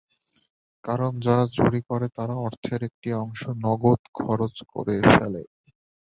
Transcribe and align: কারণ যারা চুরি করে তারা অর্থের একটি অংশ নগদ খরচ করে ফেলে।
কারণ 0.83 1.11
যারা 1.19 1.45
চুরি 1.55 1.81
করে 1.89 2.07
তারা 2.17 2.35
অর্থের 2.45 2.81
একটি 2.83 3.09
অংশ 3.21 3.41
নগদ 3.65 4.01
খরচ 4.19 4.55
করে 4.73 4.95
ফেলে। 5.13 5.43